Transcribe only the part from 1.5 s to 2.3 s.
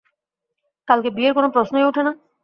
প্রশ্নই উঠে না।